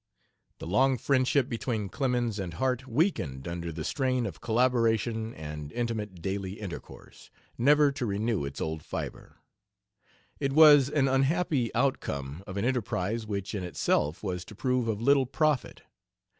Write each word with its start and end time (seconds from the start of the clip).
The 0.57 0.65
long 0.65 0.97
friendship 0.97 1.47
between 1.47 1.87
Clemens 1.87 2.39
and 2.39 2.55
Harte 2.55 2.87
weakened 2.87 3.47
under 3.47 3.71
the 3.71 3.83
strain 3.83 4.25
of 4.25 4.41
collaboration 4.41 5.35
and 5.35 5.71
intimate 5.73 6.23
daily 6.23 6.53
intercourse, 6.53 7.29
never 7.55 7.91
to 7.91 8.07
renew 8.07 8.43
its 8.43 8.59
old 8.59 8.81
fiber. 8.81 9.37
It 10.39 10.53
was 10.53 10.89
an 10.89 11.07
unhappy 11.07 11.69
outcome 11.75 12.43
of 12.47 12.57
an 12.57 12.65
enterprise 12.65 13.27
which 13.27 13.53
in 13.53 13.63
itself 13.63 14.23
was 14.23 14.43
to 14.45 14.55
prove 14.55 14.87
of 14.87 14.99
little 15.03 15.27
profit. 15.27 15.83